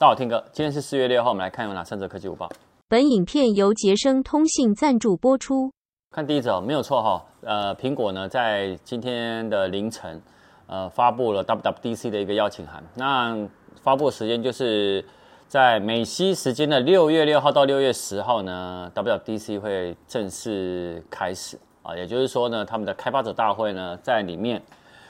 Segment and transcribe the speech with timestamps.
[0.00, 2.48] 大家好，天哥，今天是四月六号，我们来看有哪三则科技午报。
[2.86, 5.72] 本影片由杰生通信赞助播出。
[6.12, 10.22] 看第一则，没有错哈，呃，苹果呢在今天的凌晨，
[10.68, 12.80] 呃，发布了 WWDC 的一个邀请函。
[12.94, 13.36] 那
[13.82, 15.04] 发布的时间就是
[15.48, 24.62] 在美西时间的六月六号到六月十号呢，WWDC 会正式开始啊，也就是说呢，他们的开发者大会呢在里面。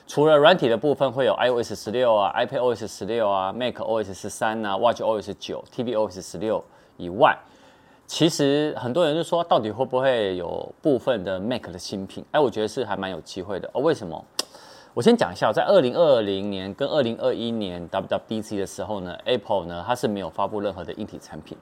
[0.08, 6.64] 除了软体的部分会有 iOS 十六啊、iPadOS 十六啊、macOS 十三啊、WatchOS 九、tvOS 十六
[6.96, 7.36] 以外，
[8.06, 12.24] 其实很多人就说，到底会不会有部分的 Mac 的新品？
[12.30, 13.82] 哎，我觉得是还蛮有机会的哦。
[13.82, 14.24] 为什么？
[14.94, 21.54] 我先讲一下，在二零二零年跟二零二一年 WWDC 的时候呢，Apple 呢它是没有发布任何的硬体产品，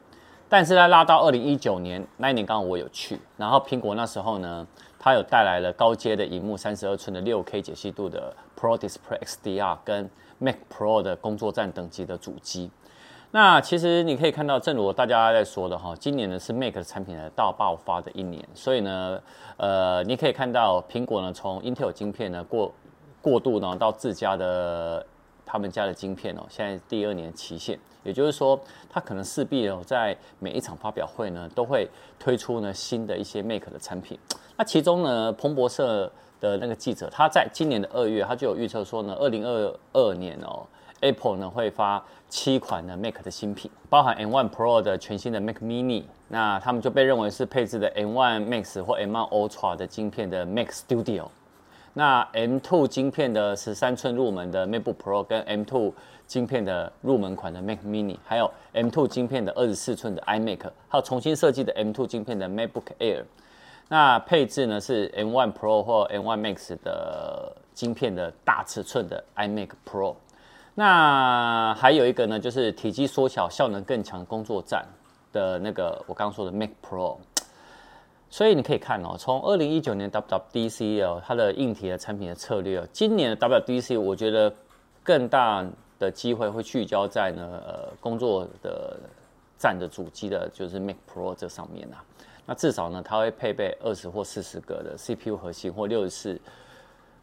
[0.49, 4.65] 但是在拉到二零一九年那一年，刚好我有去，然后苹果那时候呢。
[4.99, 12.71] 它有带来了高阶的荧幕，三十二寸的六 K 解析度的 Pro Display XDR 跟 Mac Pro 的工作站等级的主机。
[13.33, 19.21] 那其实你可以看到，正如大家在说的哈，今年呢是 Mac 的产品的大爆发的一年，所以呢，
[19.57, 22.73] 呃，你可以看到苹果呢从 Intel 晶片呢过
[23.21, 25.05] 过渡呢到自家的
[25.45, 34.19] 他们家的晶片哦，现在第二年期限，也就是说，它可能势必哦在每一场发表会呢都会推出呢新的一些 Mac 的产品。
[34.57, 40.65] 那其中呢，彭博社的那个记者，他在今年的二月，他就有预测说呢，二零二二年哦
[41.01, 50.69] ，Apple 呢会发七款的 Mac 的新品，包含 M1 Pro 的全新的 Mac Mini，那他们就被认为是配置的 M1 Max 或 M1 Ultra 的晶片的 Mac
[50.69, 51.27] Studio，
[51.99, 55.91] 那 M2 晶片的十三寸入门的 MacBook Pro 跟 M2
[56.27, 63.25] 晶片的入门款的 Mac Mini，还有 M2 晶片的二十四寸的 iMac，还有重新设计的 M2 晶片的 MacBook Air。
[63.89, 70.17] 那配置呢是 M1 Pro 或 M1 Max 的晶片的大尺寸的 iMac Pro，
[70.75, 74.85] 那还有一个呢就是体积缩小、效能更强工作站
[75.33, 77.17] 的那个我刚刚说的 Mac Pro。
[78.29, 84.53] 所以你可以看哦，从二零一九年 WWDC 哦，它的硬体的产品的策略哦，今年的 WWDC 我觉得
[85.03, 85.65] 更大
[85.99, 88.99] 的机会会聚焦在呢呃工作的
[89.57, 92.05] 站的主机的，就是 Mac Pro 这上面啊。
[92.45, 96.41] 那至少呢，它会配备二十或四十个的 CPU 核心，或六十四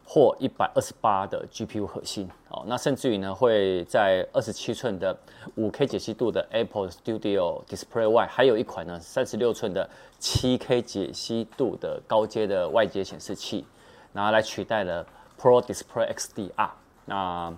[0.06, 2.28] 或一百二十八的 GPU 核心。
[2.50, 5.16] 哦，那甚至于呢，会在二十七寸的
[5.56, 9.88] 五 K 解析度的 Apple Studio Display 外，还有一款呢三十六寸的
[10.18, 13.64] 七 K 解析度的高阶的外接显示器，
[14.12, 15.06] 然后来取代了
[15.40, 16.70] Pro Display XDR。
[17.06, 17.52] 那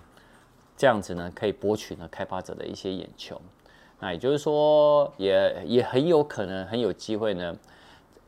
[0.75, 3.41] 这样子呢，可以博取呢开发者的一些眼球。
[3.99, 7.55] 那也就是说也，也很有可能很有机会呢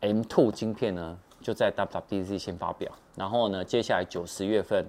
[0.01, 4.85] ，M2 晶片呢就在 WWDC 先发表，然后呢，接下来九十月份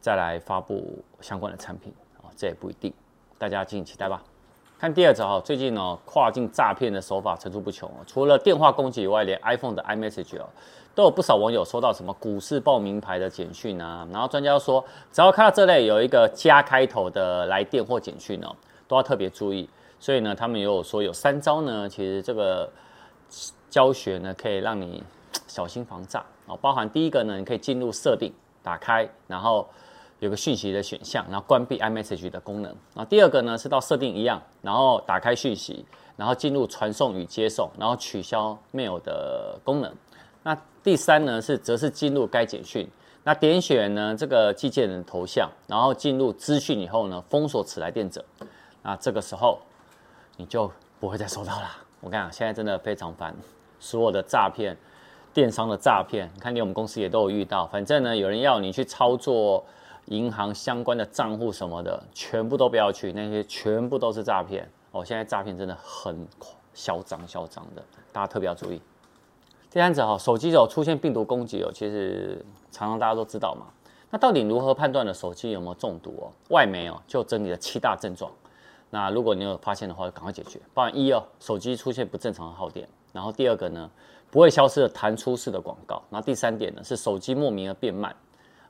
[0.00, 2.92] 再来发布相关的产品啊，这也不一定，
[3.38, 4.20] 大家敬请期待吧。
[4.76, 10.48] 看第二则哈，最近呢跨境诈骗的手法层出不穷，除了电话攻击以外，连 iPhone 的 iMessage 哦，
[10.96, 18.54] 都有不少网友收到什么股市报名牌的简讯啊，然后专家说，只要看到这类有一个加开头的来电或简讯哦，
[18.88, 19.68] 都要特别注意。
[20.00, 22.68] 所以呢，他们也有说有三招呢，其实这个
[23.70, 25.02] 教学呢可以让你
[25.46, 26.56] 小心防诈啊。
[26.60, 28.32] 包含第一个呢，你可以进入设定，
[28.62, 29.68] 打开，然后
[30.18, 32.70] 有个讯息的选项，然后关闭 iMessage 的功能。
[32.94, 35.84] 然后第二个呢是到设定一样，然后打开讯息，
[36.16, 39.94] 然后进入传送与接送，然后取消 mail 的功能。
[40.42, 42.88] 那第三呢是则是进入该简讯，
[43.22, 48.24] 那点选呢这个寄件人头像，然后进入资讯以后呢封锁此来电者。
[48.82, 49.60] 那这个时候。
[50.40, 50.70] 你就
[51.00, 51.68] 不会再收到了。
[51.98, 53.34] 我跟你讲，现在真的非常烦，
[53.80, 54.76] 所有的诈骗、
[55.32, 57.66] 电商的诈骗，看连我们公司也都有遇到。
[57.66, 59.64] 反正呢，有人要你去操作
[60.06, 64.68] 银行相关的账户什么的，全部都不要去，那些全部都是诈骗。
[64.90, 66.26] 哦，现在诈骗真的很
[66.72, 68.80] 嚣张嚣张的，大家特别要注意。
[69.70, 73.66] 第三者哈，手机有出现病毒攻击哦，其实常常大家都知道嘛。
[74.10, 76.32] 那到底如何判断的手机有没有中毒哦？
[76.48, 78.32] 外媒哦就整理了七大症状。
[78.88, 80.58] 那如果你有发现的话，赶快解决。
[80.72, 82.88] 不然一哦，手机出现不正常的耗电。
[83.12, 83.90] 然后第二个呢，
[84.30, 86.02] 不会消失的弹出式的广告。
[86.10, 88.14] 那第三点呢，是手机莫名的变慢。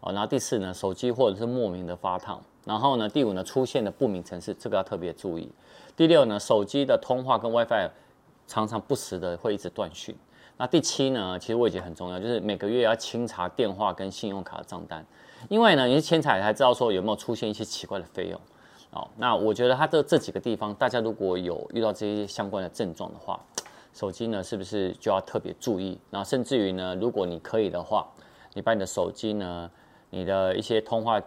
[0.00, 2.40] 哦，然后第四呢，手机或者是莫名的发烫。
[2.64, 5.50] 然后呢，第五呢，出现的不明程式，这个要特别注意。
[5.96, 7.90] 第六呢，手机的通话跟 WiFi
[8.46, 10.14] 常常不时的会一直断讯。
[10.56, 15.04] 那第七呢，其实我也觉得很重要，就是每个月要清查电话跟信用卡的账单，
[15.48, 18.40] 因为呢，你是清查才知道说有没有出现一些奇怪的费用。
[18.90, 23.40] 哦，那我觉得它的这几个地方，大家如果有遇到这些相关的症状的话，
[23.98, 25.98] 手机呢是不是就要特别注意？
[26.08, 28.06] 然后甚至于呢，如果你可以的话，
[28.54, 29.68] 你把你的手机呢，
[30.08, 31.20] 你的一些通话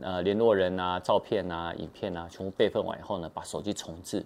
[0.00, 4.24] 呃联络人啊、照片啊、影片啊，全部备份完以后呢，把手机重置，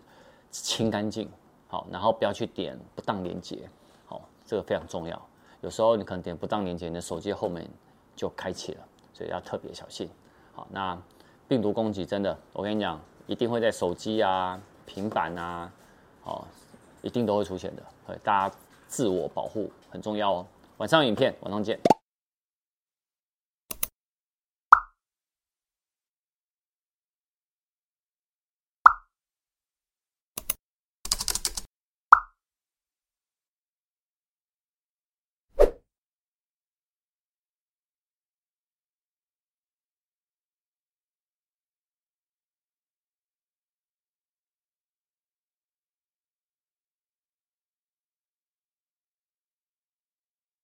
[0.50, 1.26] 清干净，
[1.68, 3.66] 好，然后不要去点不当连接，
[4.04, 5.18] 好，这个非常重要。
[5.62, 7.66] 有时候你可能点不当连接，你的手机后面
[8.14, 8.84] 就开启了，
[9.14, 10.06] 所以要特别小心。
[10.52, 11.00] 好，那
[11.48, 15.72] 病毒攻击真的，我跟你讲，一定会在手机啊、平板啊，
[16.22, 16.46] 好，
[17.02, 17.82] 一定都会出现的。
[18.22, 18.56] 大家
[18.88, 20.46] 自我保护很重要哦。
[20.78, 21.78] 晚上影片，晚上见。